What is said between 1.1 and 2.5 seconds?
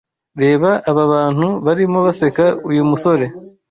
bantu barimo baseka